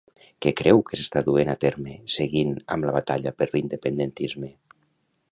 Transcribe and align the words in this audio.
Què 0.43 0.51
creu 0.59 0.79
que 0.85 0.97
s'està 0.99 1.21
duent 1.27 1.51
a 1.53 1.55
terme, 1.65 1.93
seguint 2.13 2.55
amb 2.77 2.87
la 2.91 2.95
batalla 2.95 3.35
per 3.43 3.49
l'independentisme? 3.53 4.51